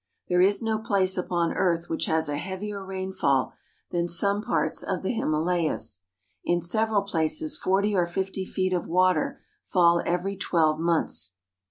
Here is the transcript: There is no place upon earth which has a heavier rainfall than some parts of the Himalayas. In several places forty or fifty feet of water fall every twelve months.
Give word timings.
There 0.29 0.41
is 0.41 0.63
no 0.63 0.79
place 0.79 1.15
upon 1.15 1.53
earth 1.53 1.87
which 1.87 2.07
has 2.07 2.27
a 2.27 2.37
heavier 2.39 2.83
rainfall 2.83 3.53
than 3.91 4.07
some 4.07 4.41
parts 4.41 4.81
of 4.81 5.03
the 5.03 5.11
Himalayas. 5.11 5.99
In 6.43 6.63
several 6.63 7.03
places 7.03 7.55
forty 7.55 7.93
or 7.95 8.07
fifty 8.07 8.43
feet 8.43 8.73
of 8.73 8.87
water 8.87 9.41
fall 9.63 10.01
every 10.03 10.35
twelve 10.37 10.79
months. 10.79 11.33